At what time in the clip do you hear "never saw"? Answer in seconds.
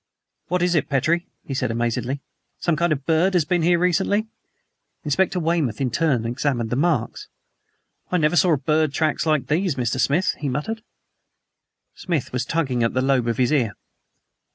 8.17-8.55